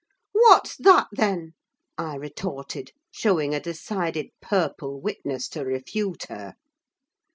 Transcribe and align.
"What's 0.31 0.77
that, 0.77 1.09
then?" 1.11 1.53
I 1.95 2.15
retorted, 2.15 2.91
showing 3.11 3.53
a 3.53 3.59
decided 3.59 4.29
purple 4.41 4.99
witness 4.99 5.47
to 5.49 5.63
refute 5.63 6.23
her. 6.23 6.55